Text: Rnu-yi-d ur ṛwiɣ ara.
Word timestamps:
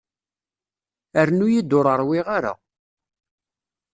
Rnu-yi-d 1.27 1.71
ur 1.79 1.85
ṛwiɣ 2.01 2.25
ara. 2.37 2.53